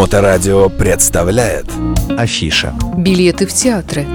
Моторадио 0.00 0.70
представляет 0.70 1.66
Афиша 2.16 2.72
Билеты 2.96 3.46
в 3.46 3.52
театры 3.52 4.06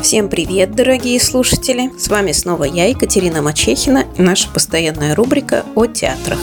Всем 0.00 0.30
привет, 0.30 0.74
дорогие 0.74 1.20
слушатели! 1.20 1.90
С 1.98 2.08
вами 2.08 2.32
снова 2.32 2.64
я, 2.64 2.86
Екатерина 2.86 3.42
Мачехина, 3.42 4.06
и 4.16 4.22
наша 4.22 4.48
постоянная 4.48 5.14
рубрика 5.14 5.66
о 5.74 5.84
театрах. 5.84 6.38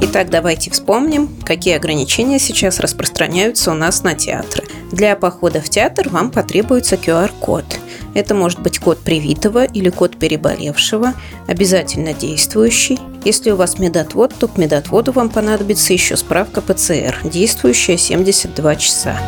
Итак, 0.00 0.30
давайте 0.30 0.70
вспомним, 0.70 1.28
какие 1.44 1.74
ограничения 1.74 2.38
сейчас 2.38 2.78
распространяются 2.78 3.72
у 3.72 3.74
нас 3.74 4.04
на 4.04 4.14
театры. 4.14 4.62
Для 4.92 5.16
похода 5.16 5.60
в 5.60 5.68
театр 5.68 6.08
вам 6.08 6.30
потребуется 6.30 6.94
QR-код– 6.94 7.64
это 8.14 8.34
может 8.34 8.60
быть 8.60 8.78
код 8.78 8.98
привитого 8.98 9.64
или 9.64 9.90
код 9.90 10.16
переболевшего, 10.18 11.14
обязательно 11.46 12.12
действующий. 12.12 12.98
Если 13.24 13.50
у 13.50 13.56
вас 13.56 13.78
медотвод, 13.78 14.34
то 14.38 14.48
к 14.48 14.56
медотводу 14.56 15.12
вам 15.12 15.28
понадобится 15.28 15.92
еще 15.92 16.16
справка 16.16 16.60
ПЦР, 16.60 17.18
действующая 17.24 17.96
72 17.96 18.76
часа. 18.76 19.18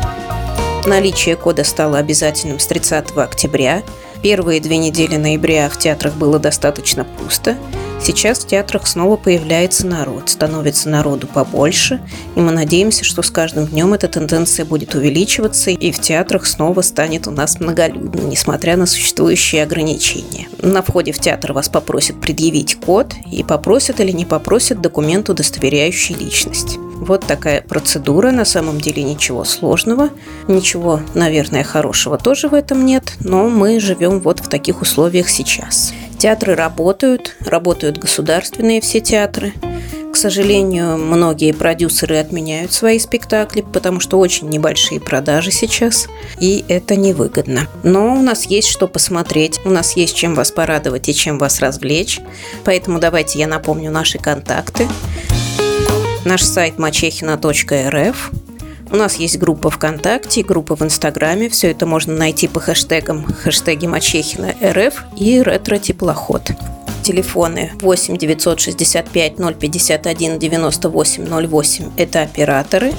Наличие 0.85 1.35
кода 1.35 1.63
стало 1.63 1.97
обязательным 1.97 2.59
с 2.59 2.67
30 2.67 3.17
октября. 3.17 3.83
Первые 4.21 4.59
две 4.59 4.77
недели 4.77 5.15
ноября 5.15 5.69
в 5.69 5.77
театрах 5.77 6.15
было 6.15 6.39
достаточно 6.39 7.03
пусто– 7.03 7.57
Сейчас 8.03 8.39
в 8.39 8.47
театрах 8.47 8.85
снова 8.85 9.15
появляется 9.15 9.87
народ, 9.87 10.29
становится 10.29 10.89
народу 10.89 11.25
побольше, 11.25 12.01
и 12.35 12.41
мы 12.41 12.51
надеемся, 12.51 13.05
что 13.05 13.21
с 13.21 13.31
каждым 13.31 13.65
днем 13.65 13.93
эта 13.93 14.09
тенденция 14.09 14.65
будет 14.65 14.93
увеличиваться, 14.93 15.71
и 15.71 15.91
в 15.93 16.01
театрах 16.01 16.45
снова 16.45 16.81
станет 16.81 17.27
у 17.27 17.31
нас 17.31 17.61
многолюдно, 17.61 18.19
несмотря 18.27 18.75
на 18.75 18.87
существующие 18.87 19.63
ограничения. 19.63 20.49
На 20.61 20.81
входе 20.81 21.13
в 21.13 21.19
театр 21.19 21.53
вас 21.53 21.69
попросят 21.69 22.19
предъявить 22.19 22.75
код, 22.75 23.13
и 23.31 23.41
попросят 23.41 24.01
или 24.01 24.11
не 24.11 24.25
попросят 24.25 24.81
документ, 24.81 25.29
удостоверяющий 25.29 26.15
личность. 26.15 26.77
Вот 26.97 27.25
такая 27.25 27.61
процедура, 27.61 28.31
на 28.31 28.43
самом 28.43 28.81
деле 28.81 29.03
ничего 29.03 29.45
сложного, 29.45 30.09
ничего, 30.49 30.99
наверное, 31.13 31.63
хорошего 31.63 32.17
тоже 32.17 32.49
в 32.49 32.53
этом 32.53 32.85
нет, 32.85 33.13
но 33.21 33.47
мы 33.47 33.79
живем 33.79 34.19
вот 34.19 34.41
в 34.41 34.49
таких 34.49 34.81
условиях 34.81 35.29
сейчас. 35.29 35.93
Театры 36.23 36.55
работают, 36.55 37.35
работают 37.41 37.97
государственные 37.97 38.79
все 38.79 39.01
театры. 39.01 39.51
К 40.13 40.15
сожалению, 40.15 40.97
многие 40.97 41.51
продюсеры 41.51 42.15
отменяют 42.15 42.71
свои 42.71 42.97
спектакли, 42.97 43.59
потому 43.59 43.99
что 43.99 44.17
очень 44.19 44.47
небольшие 44.47 45.01
продажи 45.01 45.51
сейчас, 45.51 46.07
и 46.39 46.63
это 46.69 46.95
невыгодно. 46.95 47.67
Но 47.83 48.15
у 48.15 48.21
нас 48.21 48.45
есть 48.45 48.69
что 48.69 48.87
посмотреть, 48.87 49.59
у 49.65 49.69
нас 49.69 49.97
есть 49.97 50.15
чем 50.15 50.33
вас 50.33 50.49
порадовать 50.49 51.09
и 51.09 51.13
чем 51.13 51.37
вас 51.37 51.59
развлечь, 51.59 52.21
поэтому 52.63 53.01
давайте 53.01 53.39
я 53.39 53.47
напомню 53.47 53.91
наши 53.91 54.17
контакты. 54.17 54.87
Наш 56.23 56.41
сайт 56.41 56.79
мачехина.рф, 56.79 58.31
у 58.93 58.95
нас 58.95 59.15
есть 59.15 59.39
группа 59.39 59.71
ВКонтакте, 59.71 60.43
группа 60.43 60.75
в 60.75 60.83
Инстаграме. 60.83 61.49
Все 61.49 61.71
это 61.71 61.87
можно 61.87 62.13
найти 62.13 62.47
по 62.47 62.59
хэштегам 62.59 63.25
хэштеги 63.25 63.87
Мачехина 63.87 64.53
РФ 64.63 65.05
и 65.17 65.41
ретро 65.41 65.79
теплоход. 65.79 66.51
Телефоны 67.01 67.71
8 67.81 68.17
965 68.17 69.35
051 69.59 70.39
98 70.39 71.47
08– 71.47 71.91
это 71.97 72.21
операторы. 72.21 72.93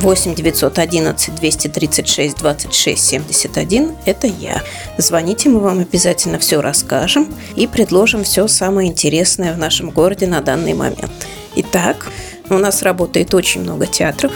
8 0.00 0.34
911 0.36 1.34
236 1.34 2.38
26 2.38 3.04
71– 3.04 3.90
это 4.06 4.28
я. 4.28 4.62
Звоните, 4.98 5.48
мы 5.48 5.58
вам 5.58 5.80
обязательно 5.80 6.38
все 6.38 6.60
расскажем 6.60 7.26
и 7.56 7.66
предложим 7.66 8.22
все 8.22 8.46
самое 8.46 8.88
интересное 8.88 9.52
в 9.52 9.58
нашем 9.58 9.90
городе 9.90 10.28
на 10.28 10.40
данный 10.40 10.74
момент. 10.74 11.26
Итак, 11.56 12.06
у 12.50 12.54
нас 12.54 12.82
работает 12.82 13.34
очень 13.34 13.62
много 13.62 13.86
театров. 13.86 14.32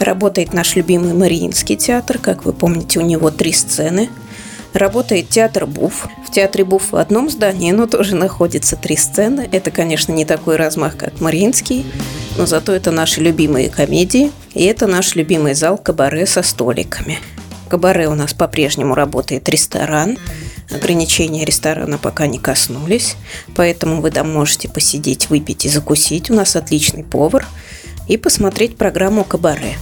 Работает 0.00 0.52
наш 0.52 0.76
любимый 0.76 1.12
Мариинский 1.14 1.76
театр. 1.76 2.18
Как 2.18 2.44
вы 2.44 2.52
помните, 2.52 2.98
у 2.98 3.02
него 3.02 3.30
три 3.30 3.52
сцены. 3.52 4.08
Работает 4.72 5.28
театр 5.28 5.66
Буф. 5.66 6.08
В 6.26 6.32
театре 6.32 6.64
Буф 6.64 6.92
в 6.92 6.96
одном 6.96 7.28
здании, 7.28 7.72
но 7.72 7.86
тоже 7.86 8.16
находится 8.16 8.76
три 8.76 8.96
сцены. 8.96 9.48
Это, 9.52 9.70
конечно, 9.70 10.12
не 10.12 10.24
такой 10.24 10.56
размах, 10.56 10.96
как 10.96 11.20
Мариинский, 11.20 11.84
но 12.38 12.46
зато 12.46 12.72
это 12.72 12.90
наши 12.90 13.20
любимые 13.20 13.68
комедии. 13.68 14.32
И 14.54 14.64
это 14.64 14.86
наш 14.86 15.14
любимый 15.14 15.54
зал 15.54 15.76
кабаре 15.76 16.26
со 16.26 16.42
столиками. 16.42 17.18
кабаре 17.68 18.08
у 18.08 18.14
нас 18.14 18.32
по-прежнему 18.32 18.94
работает 18.94 19.48
ресторан. 19.48 20.18
Ограничения 20.70 21.44
ресторана 21.44 21.98
пока 21.98 22.26
не 22.26 22.38
коснулись, 22.38 23.16
поэтому 23.54 24.00
вы 24.00 24.10
там 24.10 24.32
можете 24.32 24.70
посидеть, 24.70 25.28
выпить 25.28 25.66
и 25.66 25.68
закусить. 25.68 26.30
У 26.30 26.34
нас 26.34 26.56
отличный 26.56 27.04
повар– 27.04 27.46
и 28.08 28.16
посмотреть 28.16 28.76
программу 28.76 29.24
«Кабаре». 29.24 29.74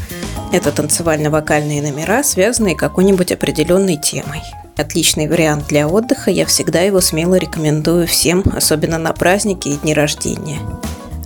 Это 0.53 0.73
танцевально-вокальные 0.73 1.83
номера, 1.83 2.23
связанные 2.23 2.75
какой-нибудь 2.75 3.33
определенной 3.33 3.97
темой. 3.97 4.43
Отличный 4.77 5.29
вариант 5.29 5.69
для 5.69 5.87
отдыха, 5.87 6.31
я 6.31 6.47
всегда 6.47 6.81
его 6.81 7.01
смело 7.01 7.35
рекомендую 7.35 8.07
всем, 8.07 8.43
особенно 8.57 8.99
на 8.99 9.13
праздники 9.13 9.69
и 9.69 9.77
дни 9.77 9.95
рождения. 9.95 10.59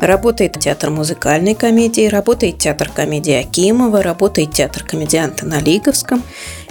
Работает 0.00 0.58
театр 0.58 0.90
музыкальной 0.90 1.54
комедии, 1.54 2.08
работает 2.08 2.58
театр 2.58 2.90
комедии 2.92 3.32
Акимова, 3.32 4.02
работает 4.02 4.52
театр 4.52 4.82
комедианта 4.82 5.46
на 5.46 5.60
Лиговском 5.60 6.22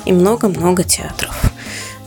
и 0.06 0.12
много-много 0.12 0.84
театров. 0.84 1.52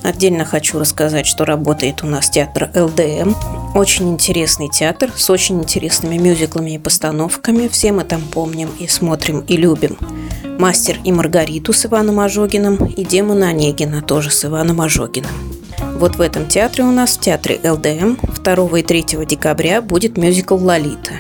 Отдельно 0.03 0.45
хочу 0.45 0.79
рассказать, 0.79 1.27
что 1.27 1.45
работает 1.45 2.05
у 2.05 2.07
нас 2.07 2.31
театр 2.31 2.71
ЛДМ. 2.75 3.35
Очень 3.75 4.11
интересный 4.11 4.69
театр 4.69 5.11
с 5.15 5.29
очень 5.29 5.61
интересными 5.61 6.17
мюзиклами 6.17 6.73
и 6.73 6.79
постановками. 6.79 7.69
Все 7.69 7.93
мы 7.93 8.05
там 8.05 8.23
помним 8.23 8.71
и 8.79 8.87
смотрим 8.87 9.41
и 9.41 9.57
любим. 9.57 9.99
«Мастер 10.59 10.99
и 11.05 11.13
Маргариту» 11.13 11.75
с 11.75 11.85
Иваном 11.85 12.21
Ожогиным 12.21 12.77
и 12.87 13.05
«Демона 13.05 13.49
Онегина» 13.49 14.01
тоже 14.01 14.31
с 14.31 14.45
Иваном 14.47 14.81
Ожогиным. 14.81 15.31
Вот 15.99 16.17
в 16.17 16.21
этом 16.21 16.47
театре 16.47 16.85
у 16.85 16.91
нас, 16.91 17.17
в 17.17 17.21
театре 17.21 17.61
ЛДМ, 17.63 18.17
2 18.43 18.79
и 18.79 18.83
3 18.83 19.27
декабря 19.27 19.83
будет 19.83 20.17
мюзикл 20.17 20.57
«Лолита». 20.57 21.13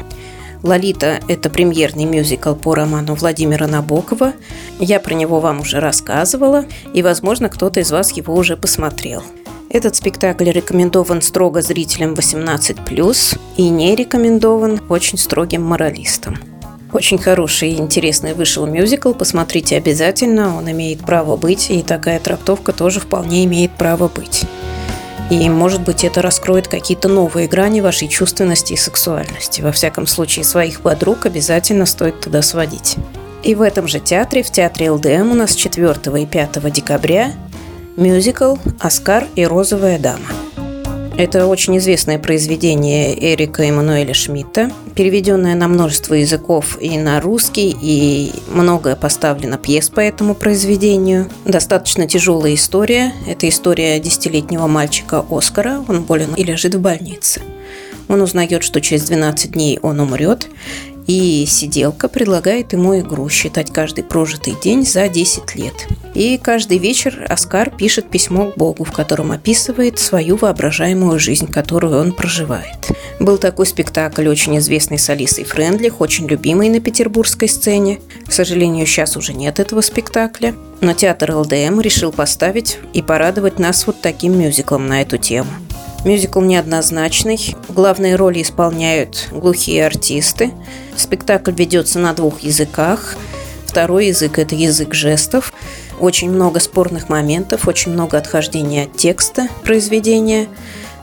«Лолита»– 0.63 1.21
это 1.29 1.51
премьерный 1.51 2.05
мюзикл 2.07 2.55
по 2.55 2.75
роману 2.75 3.15
Владимира 3.15 3.67
Набокова. 3.67 4.33
Я 4.81 5.01
про 5.01 5.15
него 5.15 5.41
вам 5.41 5.61
уже 5.61 5.81
рассказывала, 5.81 6.65
и, 6.93 7.03
возможно, 7.03 7.49
кто-то 7.49 7.81
из 7.81 7.91
вас 7.91 8.13
его 8.13 8.35
уже 8.35 8.57
посмотрел. 8.57 9.23
Этот 9.77 9.95
спектакль 9.95 10.49
рекомендован 10.49 11.21
строго 11.21 11.61
зрителям 11.61 12.15
18+, 12.15 13.39
и 13.59 13.69
не 13.69 13.95
рекомендован 13.95 14.81
очень 14.89 15.19
строгим 15.19 15.65
моралистам. 15.65 16.39
Очень 16.95 17.19
хороший 17.19 17.73
и 17.73 17.77
интересный 17.77 18.33
вышел 18.33 18.65
мюзикл, 18.65 19.13
посмотрите 19.13 19.77
обязательно, 19.77 20.57
он 20.57 20.71
имеет 20.71 21.01
право 21.01 21.37
быть, 21.37 21.69
и 21.69 21.83
такая 21.83 22.21
трактовка 22.21 22.73
тоже 22.73 23.01
вполне 23.01 23.45
имеет 23.45 23.71
право 23.73 24.09
быть. 24.09 24.45
И, 25.29 25.47
может 25.51 25.83
быть, 25.83 26.05
это 26.05 26.23
раскроет 26.23 26.69
какие-то 26.69 27.09
новые 27.09 27.47
грани 27.47 27.83
вашей 27.83 28.09
чувственности 28.09 28.73
и 28.73 28.77
сексуальности. 28.79 29.61
Во 29.61 29.73
всяком 29.73 30.07
случае, 30.07 30.47
своих 30.47 30.81
подруг 30.81 31.27
обязательно 31.27 31.85
стоит 31.85 32.19
туда 32.23 32.41
сводить. 32.41 32.97
И 33.43 33.55
в 33.55 33.61
этом 33.61 33.89
же 33.89 34.01
театре, 34.01 34.43
в 34.43 34.51
театре 34.51 34.91
ЛДМ 34.91 35.33
у 35.33 35.35
нас 35.35 35.55
4 35.55 36.23
и 36.23 36.25
5 36.25 36.73
декабря 36.73 37.35
мюзикл 37.97 38.57
«Оскар 38.79 39.27
и 39.37 39.47
розовая 39.47 39.99
дама». 39.99 40.29
Это 41.17 41.47
очень 41.47 41.79
известное 41.79 42.19
произведение 42.19 43.35
Эрика 43.35 43.63
Эммануэля 43.63 44.13
Шмидта, 44.13 44.71
переведенное 44.95 45.55
на 45.55 45.67
множество 45.67 46.13
языков 46.13 46.77
и 46.79 46.99
на 46.99 47.23
русский, 47.23 47.75
и 47.81 48.33
многое 48.51 48.97
поставлено 48.97 49.57
пьес 49.57 49.89
по 49.89 50.01
этому 50.01 50.35
произведению. 50.35 51.31
Достаточно 51.47 52.07
тяжелая 52.07 52.53
история. 52.53 53.15
Это 53.27 53.49
история 53.49 53.99
десятилетнего 53.99 54.67
мальчика 54.67 55.25
Оскара. 55.31 55.83
Он 55.89 56.03
болен 56.03 56.35
и 56.35 56.45
лежит 56.45 56.75
в 56.75 56.81
больнице. 56.81 57.41
Он 58.09 58.21
узнает, 58.21 58.63
что 58.63 58.81
через 58.81 59.05
12 59.05 59.53
дней 59.53 59.79
он 59.83 60.01
умрет, 60.01 60.49
и 61.07 61.45
сиделка 61.47 62.09
предлагает 62.09 62.73
ему 62.73 62.99
игру 62.99 63.29
считать 63.29 63.73
каждый 63.73 64.05
прожитый 64.05 64.55
день 64.63 64.85
за 64.85 65.09
10 65.09 65.55
лет. 65.55 65.75
И 66.15 66.39
каждый 66.39 66.79
вечер 66.79 67.27
Оскар 67.29 67.71
пишет 67.71 68.11
письмо 68.11 68.51
к 68.51 68.57
Богу, 68.57 68.85
в 68.85 68.93
котором 68.93 69.33
описывает 69.33 69.99
свою 69.99 70.37
воображаемую 70.37 71.19
жизнь, 71.19 71.51
которую 71.51 71.99
он 71.99 72.13
проживает. 72.13 72.91
Был 73.21 73.39
такой 73.39 73.67
спектакль, 73.67 74.29
очень 74.29 74.59
известный 74.59 74.99
с 74.99 75.09
Алисой 75.09 75.45
Френдлих, 75.45 76.01
очень 76.01 76.27
любимый 76.27 76.69
на 76.69 76.81
петербургской 76.81 77.49
сцене. 77.49 78.01
К 78.27 78.33
сожалению, 78.33 78.87
сейчас 78.87 79.17
уже 79.17 79.33
нет 79.33 79.61
этого 79.61 79.81
спектакля. 79.81 80.55
Но 80.81 80.93
театр 80.93 81.35
ЛДМ 81.35 81.81
решил 81.81 82.13
поставить 82.13 82.79
и 82.93 83.01
порадовать 83.01 83.59
нас 83.59 83.87
вот 83.87 84.01
таким 84.03 84.39
мюзиклом 84.39 84.87
на 84.89 85.01
эту 85.01 85.17
тему. 85.17 85.49
Мюзикл 86.07 86.41
неоднозначный. 86.41 87.57
Главные 87.69 88.15
роли 88.15 88.41
исполняют 88.41 89.27
глухие 89.33 89.85
артисты. 89.85 90.53
Спектакль 90.97 91.51
ведется 91.51 91.99
на 91.99 92.13
двух 92.13 92.43
языках. 92.43 93.17
Второй 93.67 94.07
язык– 94.07 94.39
это 94.41 94.55
язык 94.55 94.95
жестов. 94.95 95.53
Очень 95.99 96.31
много 96.31 96.61
спорных 96.61 97.09
моментов, 97.09 97.67
очень 97.67 97.91
много 97.91 98.19
отхождения 98.19 98.85
от 98.85 98.97
текста 98.97 99.49
произведения. 99.65 100.47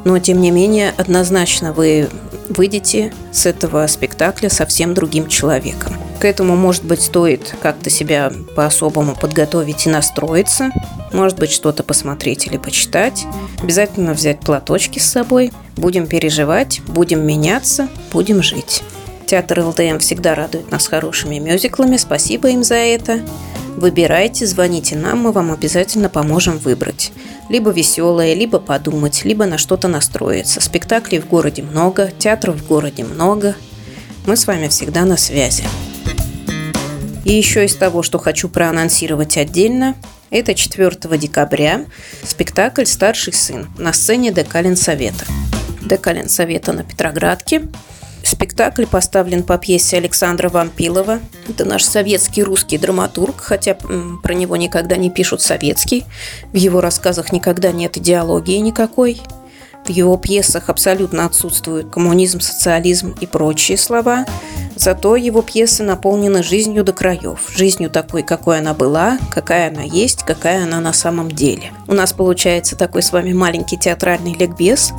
Но, 0.06 0.20
тем 0.20 0.40
не 0.40 0.52
менее, 0.52 0.94
однозначно 0.96 1.74
вы 1.74 2.08
выйдете 2.48 3.12
с 3.34 3.46
этого 3.46 3.86
спектакля 3.88 4.48
совсем 4.48 4.94
другим 4.94 5.28
человеком. 5.28 5.98
К 6.22 6.24
этому, 6.24 6.56
может 6.56 6.86
быть, 6.86 7.02
стоит 7.02 7.54
как-то 7.62 7.90
себя 7.90 8.32
по-особому 8.56 9.18
подготовить 9.18 9.86
и 9.86 9.90
настроиться. 9.90 10.72
Может 11.14 11.40
быть, 11.40 11.52
что-то 11.52 11.84
посмотреть 11.84 12.48
или 12.48 12.58
почитать. 12.58 13.26
Обязательно 13.62 14.14
взять 14.14 14.40
платочки 14.42 15.00
с 15.00 15.06
собой. 15.06 15.54
Будем 15.78 16.08
переживать, 16.08 16.82
будем 16.88 17.26
меняться, 17.26 17.88
будем 18.12 18.44
жить. 18.44 18.84
Театр 19.28 19.62
ЛДМ 19.62 20.00
всегда 20.00 20.36
радует 20.36 20.72
нас 20.72 20.88
хорошими 20.88 21.40
мюзиклами. 21.40 21.98
Спасибо 21.98 22.50
им 22.50 22.64
за 22.64 22.76
это. 22.76 23.22
Выбирайте, 23.78 24.46
звоните 24.46 24.96
нам, 24.96 25.20
мы 25.20 25.32
вам 25.32 25.52
обязательно 25.52 26.10
поможем 26.10 26.58
выбрать. 26.58 27.12
Либо 27.50 27.72
веселое, 27.72 28.34
либо 28.34 28.60
подумать, 28.60 29.26
либо 29.26 29.46
на 29.46 29.58
что-то 29.58 29.88
настроиться. 29.88 30.62
Спектаклей 30.62 31.20
в 31.20 31.28
городе 31.28 31.64
много, 31.64 32.12
театров 32.18 32.58
в 32.58 32.68
городе 32.68 33.04
много. 33.04 33.56
Мы 34.26 34.36
с 34.36 34.46
вами 34.46 34.68
всегда 34.68 35.06
на 35.06 35.18
связи. 35.18 35.64
И 37.26 37.34
еще 37.34 37.66
из 37.66 37.76
того, 37.76 38.04
что 38.04 38.20
хочу 38.20 38.50
проанонсировать 38.50 39.38
отдельно, 39.38 39.96
это 40.34 40.56
4 40.56 41.18
декабря 41.18 41.86
спектакль 42.24 42.86
«Старший 42.86 43.34
сын» 43.34 43.68
на 43.78 43.94
сцене 43.94 44.32
Декалин 44.32 44.76
Совета. 44.76 45.26
Декалин 45.82 46.28
Совета 46.28 46.74
на 46.74 46.84
Петроградке. 46.84 47.68
Спектакль 48.24 48.86
поставлен 48.86 49.44
по 49.44 49.58
пьесе 49.58 49.98
Александра 49.98 50.50
Вампилова. 50.50 51.20
Это 51.48 51.66
наш 51.66 51.84
советский 51.84 52.42
русский 52.42 52.78
драматург, 52.78 53.42
хотя 53.42 53.76
про 53.76 54.34
него 54.34 54.56
никогда 54.56 54.96
не 54.96 55.12
пишут 55.12 55.42
советский. 55.42 56.06
В 56.52 56.56
его 56.56 56.82
рассказах 56.82 57.32
никогда 57.32 57.72
нет 57.72 57.98
идеологии 57.98 58.58
никакой. 58.58 59.22
В 59.86 59.90
его 59.90 60.18
пьесах 60.18 60.70
абсолютно 60.70 61.26
отсутствуют 61.26 61.92
коммунизм, 61.92 62.40
социализм 62.40 63.16
и 63.20 63.28
прочие 63.28 63.78
слова. 63.78 64.26
Зато 64.76 65.16
его 65.16 65.42
пьесы 65.42 65.84
наполнены 65.84 66.44
жизнью 66.44 66.84
до 66.84 66.94
краев. 66.94 67.40
Жизнью 67.56 67.90
такой, 67.90 68.24
какой 68.24 68.60
она 68.60 68.74
была, 68.74 69.18
какая 69.30 69.70
она 69.70 69.84
есть, 69.84 70.24
какая 70.24 70.64
она 70.64 70.80
на 70.80 70.94
самом 70.94 71.30
деле. 71.30 71.72
У 71.88 71.94
нас 71.94 72.14
получается 72.14 72.76
такой 72.76 73.04
с 73.04 73.12
вами 73.12 73.34
маленький 73.34 73.78
театральный 73.78 74.34
ликбез, 74.34 74.94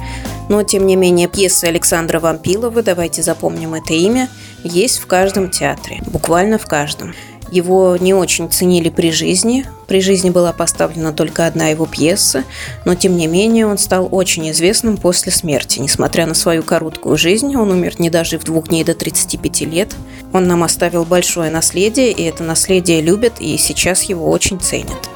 но 0.48 0.62
тем 0.62 0.86
не 0.86 0.96
менее 0.96 1.28
пьесы 1.28 1.64
Александра 1.64 2.20
Вампилова, 2.20 2.82
давайте 2.82 3.22
запомним 3.22 3.74
это 3.74 3.94
имя, 3.94 4.28
есть 4.62 4.98
в 4.98 5.06
каждом 5.06 5.50
театре, 5.50 6.00
буквально 6.06 6.58
в 6.58 6.66
каждом. 6.66 7.14
Его 7.50 7.96
не 7.96 8.14
очень 8.14 8.50
ценили 8.50 8.88
при 8.88 9.10
жизни. 9.10 9.66
При 9.86 10.00
жизни 10.00 10.30
была 10.30 10.52
поставлена 10.52 11.12
только 11.12 11.46
одна 11.46 11.68
его 11.68 11.86
пьеса, 11.86 12.44
но 12.84 12.94
тем 12.94 13.16
не 13.16 13.26
менее 13.26 13.66
он 13.66 13.78
стал 13.78 14.08
очень 14.10 14.50
известным 14.50 14.96
после 14.96 15.30
смерти. 15.30 15.78
Несмотря 15.78 16.26
на 16.26 16.34
свою 16.34 16.62
короткую 16.62 17.16
жизнь, 17.16 17.54
он 17.56 17.70
умер 17.70 17.96
не 17.98 18.10
дожив 18.10 18.44
двух 18.44 18.68
дней 18.68 18.84
до 18.84 18.94
35 18.94 19.60
лет. 19.62 19.94
Он 20.32 20.46
нам 20.46 20.62
оставил 20.62 21.04
большое 21.04 21.50
наследие, 21.50 22.12
и 22.12 22.22
это 22.24 22.42
наследие 22.42 23.00
любят, 23.00 23.34
и 23.40 23.56
сейчас 23.58 24.04
его 24.04 24.30
очень 24.30 24.58
ценят. 24.58 25.08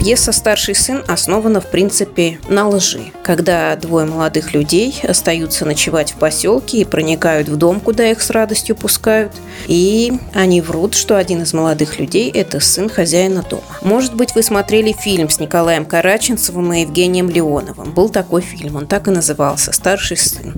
Пьеса 0.00 0.32
«Старший 0.32 0.74
сын» 0.74 1.04
основана, 1.08 1.60
в 1.60 1.66
принципе, 1.70 2.38
на 2.48 2.66
лжи. 2.70 3.12
Когда 3.22 3.76
двое 3.76 4.06
молодых 4.06 4.54
людей 4.54 4.98
остаются 5.06 5.66
ночевать 5.66 6.12
в 6.12 6.14
поселке 6.14 6.78
и 6.78 6.86
проникают 6.86 7.50
в 7.50 7.56
дом, 7.56 7.80
куда 7.80 8.10
их 8.10 8.22
с 8.22 8.30
радостью 8.30 8.76
пускают, 8.76 9.32
и 9.66 10.14
они 10.32 10.62
врут, 10.62 10.94
что 10.94 11.18
один 11.18 11.42
из 11.42 11.52
молодых 11.52 11.98
людей– 11.98 12.30
это 12.34 12.60
сын 12.60 12.88
хозяина 12.88 13.42
дома. 13.42 13.62
Может 13.82 14.14
быть, 14.14 14.34
вы 14.34 14.42
смотрели 14.42 14.92
фильм 14.92 15.28
с 15.28 15.38
Николаем 15.38 15.84
Караченцевым 15.84 16.72
и 16.72 16.80
Евгением 16.80 17.28
Леоновым. 17.28 17.92
Был 17.92 18.08
такой 18.08 18.40
фильм, 18.40 18.76
он 18.76 18.86
так 18.86 19.06
и 19.06 19.10
назывался 19.10 19.70
«Старший 19.70 20.16
сын». 20.16 20.54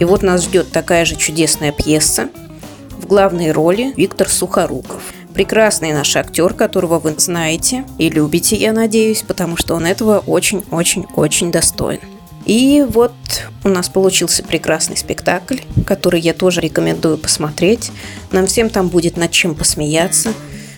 И 0.00 0.04
вот 0.04 0.24
нас 0.24 0.42
ждет 0.42 0.72
такая 0.72 1.04
же 1.04 1.14
чудесная 1.14 1.70
пьеса. 1.70 2.28
В 2.98 3.06
главной 3.06 3.52
роли 3.52 3.92
Виктор 3.96 4.28
Сухоруков– 4.28 5.00
прекрасный 5.34 5.92
наш 5.92 6.16
актер, 6.16 6.54
которого 6.54 6.98
вы 6.98 7.14
знаете 7.18 7.84
и 7.98 8.08
любите, 8.08 8.56
я 8.56 8.72
надеюсь, 8.72 9.22
потому 9.22 9.56
что 9.56 9.74
он 9.74 9.84
этого 9.84 10.20
очень-очень-очень 10.20 11.52
достоин. 11.52 12.00
И 12.46 12.86
вот 12.88 13.12
у 13.64 13.68
нас 13.68 13.88
получился 13.88 14.42
прекрасный 14.42 14.96
спектакль, 14.96 15.58
который 15.86 16.20
я 16.20 16.34
тоже 16.34 16.60
рекомендую 16.60 17.18
посмотреть. 17.18 17.90
Нам 18.32 18.46
всем 18.46 18.68
там 18.68 18.88
будет 18.88 19.16
над 19.16 19.30
чем 19.30 19.54
посмеяться, 19.54 20.32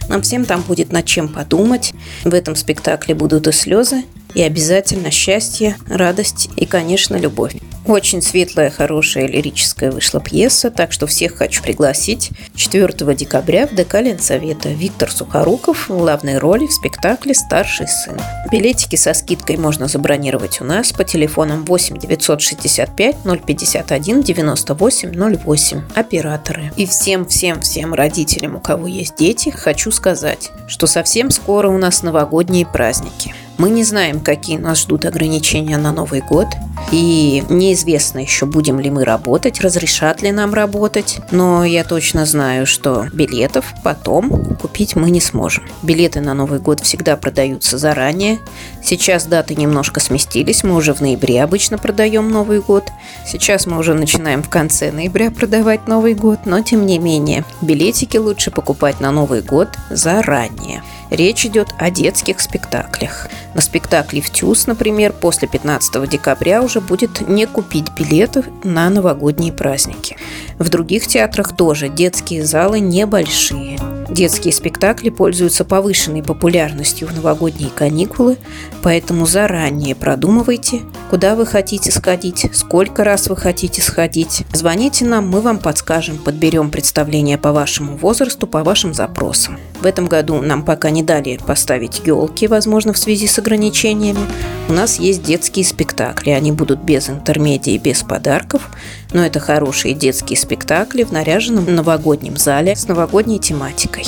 нам 0.09 0.23
всем 0.23 0.45
там 0.45 0.63
будет 0.63 0.93
над 0.93 1.05
чем 1.05 1.29
подумать. 1.29 1.93
В 2.25 2.33
этом 2.33 2.55
спектакле 2.55 3.15
будут 3.15 3.49
и 3.49 3.53
слезы, 3.53 4.05
и 4.35 4.43
обязательно 4.43 5.11
счастье, 5.11 5.77
радость 5.89 6.51
и, 6.57 6.67
конечно, 6.67 7.17
любовь. 7.17 7.57
Очень 7.87 8.21
светлая, 8.21 8.69
хорошая 8.69 9.29
лирическая 9.29 9.93
вышла 9.93 10.21
пьеса, 10.21 10.73
так 10.73 10.91
что 10.91 11.07
всех 11.07 11.37
хочу 11.37 11.63
пригласить 11.63 12.31
4 12.57 13.15
декабря 13.15 13.69
в 13.69 13.77
ДК 13.77 14.01
Ленсовета. 14.01 14.71
Виктор 14.71 15.11
Сухоруков 15.11 15.89
в 15.89 15.97
главной 15.97 16.39
роли 16.39 16.67
в 16.67 16.73
спектакле 16.73 17.33
«Старший 17.33 17.87
сын». 17.87 18.19
Билетики 18.51 18.97
со 18.97 19.15
скидкой 19.15 19.57
можно 19.57 19.87
забронировать 19.87 20.61
у 20.61 20.65
нас 20.65 20.93
по 20.93 21.05
телефонам 21.05 21.65
8 21.65 21.99
965 21.99 23.17
051 23.47 24.23
98 24.23 25.39
08. 25.45 25.83
Операторы. 25.95 26.73
И 26.77 26.87
всем-всем-всем 26.87 27.95
родителям, 27.95 28.57
у 28.57 28.61
кого 28.61 28.89
есть 28.89 29.17
дети, 29.17 29.51
хочу 29.51 29.93
сказать, 29.93 30.51
что 30.67 30.89
совсем 30.89 31.31
скоро 31.31 31.69
у 31.69 31.79
нас 31.79 32.03
новогодние 32.03 32.67
праздники– 32.67 33.33
мы 33.59 33.71
не 33.71 33.85
знаем, 33.85 34.21
какие 34.21 34.59
нас 34.59 34.83
ждут 34.83 35.05
ограничения 35.05 35.79
на 35.79 35.93
Новый 35.93 36.21
год, 36.21 36.49
и 36.93 37.43
неизвестно 37.49 38.21
еще, 38.21 38.47
будем 38.47 38.79
ли 38.79 38.91
мы 38.91 39.05
работать, 39.05 39.61
разрешат 39.61 40.23
ли 40.23 40.31
нам 40.31 40.55
работать, 40.55 41.19
но 41.31 41.65
я 41.65 41.85
точно 41.85 42.27
знаю, 42.27 42.67
что 42.67 43.07
билетов 43.13 43.65
потом 43.83 44.57
купить 44.57 44.95
мы 44.95 45.11
не 45.11 45.21
сможем. 45.21 45.65
Билеты 45.83 46.21
на 46.21 46.35
Новый 46.35 46.61
год 46.61 46.81
всегда 46.81 47.17
продаются 47.17 47.79
заранее. 47.79 48.39
Сейчас 48.85 49.25
даты 49.25 49.55
немножко 49.55 50.01
сместились, 50.01 50.63
мы 50.63 50.75
уже 50.75 50.95
в 50.95 51.01
ноябре 51.01 51.43
обычно 51.43 51.79
продаем 51.79 52.31
Новый 52.31 52.61
год. 52.61 52.85
Сейчас 53.27 53.67
мы 53.67 53.79
уже 53.79 53.95
начинаем 53.95 54.43
в 54.43 54.49
конце 54.49 54.93
ноября 54.93 55.31
продавать 55.31 55.89
Новый 55.89 56.15
год, 56.15 56.41
но 56.45 56.61
тем 56.63 56.87
не 56.87 56.99
менее, 56.99 57.45
билетики 57.63 58.17
лучше 58.17 58.51
покупать 58.51 59.01
на 59.01 59.11
Новый 59.11 59.43
год 59.43 59.71
заранее. 59.91 60.83
Речь 61.17 61.47
идет 61.47 61.69
о 61.79 61.91
детских 61.91 62.41
спектаклях. 62.43 63.29
На 63.55 63.63
спектакле 63.63 64.21
в 64.21 64.29
ТЮЗ, 64.29 64.67
например, 64.67 65.15
после 65.15 65.49
15 65.49 66.07
декабря 66.11 66.61
уже 66.61 66.83
будет 66.83 67.27
не 67.27 67.47
купить 67.47 67.91
билеты 67.99 68.45
на 68.65 68.91
новогодние 68.91 69.51
праздники. 69.51 70.19
В 70.59 70.69
других 70.69 71.07
театрах 71.07 71.57
тоже 71.57 71.89
детские 71.89 72.45
залы 72.45 72.81
небольшие. 72.81 73.79
Детские 74.09 74.53
спектакли 74.53 75.11
пользуются 75.11 75.65
повышенной 75.65 76.23
популярностью 76.23 77.09
в 77.09 77.15
новогодние 77.15 77.71
каникулы, 77.71 78.39
поэтому 78.83 79.27
заранее 79.27 79.97
продумывайте, 79.97 80.83
куда 81.11 81.35
вы 81.35 81.45
хотите 81.45 81.91
сходить, 81.91 82.47
сколько 82.53 83.03
раз 83.03 83.29
вы 83.29 83.37
хотите 83.37 83.83
сходить. 83.83 84.45
Звоните 84.53 85.05
нам, 85.05 85.29
мы 85.29 85.41
вам 85.41 85.59
подскажем, 85.59 86.19
подберем 86.19 86.71
представление 86.71 87.37
по 87.37 87.53
вашему 87.53 87.97
возрасту, 87.97 88.47
по 88.47 88.63
вашим 88.63 88.95
запросам. 88.95 89.59
В 89.81 89.87
этом 89.87 90.07
году 90.07 90.41
нам 90.41 90.65
пока 90.65 90.91
не 90.91 91.03
дали 91.03 91.39
поставить 91.45 92.03
елки, 92.05 92.47
возможно, 92.47 92.93
в 92.93 92.99
связи 92.99 93.27
с 93.27 93.39
ограничениями. 93.39 94.21
У 94.69 94.73
нас 94.73 94.99
есть 94.99 95.23
детские 95.23 95.65
спектакли, 95.65 96.31
они 96.31 96.51
будут 96.51 96.81
без 96.81 97.09
интермедии, 97.09 97.79
без 97.79 98.03
подарков, 98.03 98.69
но 99.13 99.25
это 99.25 99.39
хорошие 99.39 99.95
детские 99.95 100.37
спектакли 100.37 101.05
в 101.05 101.13
наряженном 101.13 101.73
новогоднем 101.73 102.37
зале 102.37 102.75
с 102.75 102.89
новогодней 102.89 103.39
тематикой. 103.39 104.05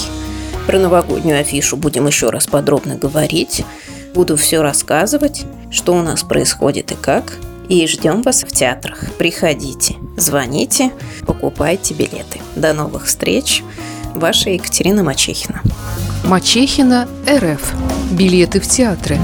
Про 0.66 0.80
новогоднюю 0.80 1.40
афишу 1.40 1.76
будем 1.76 2.08
еще 2.08 2.30
раз 2.30 2.48
подробно 2.48 2.96
говорить. 2.96 3.64
Буду 4.14 4.36
все 4.36 4.60
рассказывать, 4.60 5.44
что 5.70 5.94
у 5.94 6.02
нас 6.02 6.24
происходит 6.24 6.90
и 6.90 6.96
как. 6.96 7.38
И 7.68 7.86
ждем 7.86 8.22
вас 8.22 8.42
в 8.42 8.48
театрах. 8.48 9.04
Приходите, 9.16 9.96
звоните, 10.16 10.90
покупайте 11.26 11.94
билеты. 11.94 12.40
До 12.56 12.72
новых 12.72 13.06
встреч. 13.06 13.62
Ваша 14.14 14.50
Екатерина 14.50 15.04
Мачехина. 15.04 15.62
Мачехина 16.24 17.06
РФ. 17.28 17.74
Билеты 18.10 18.58
в 18.60 18.66
театры. 18.66 19.18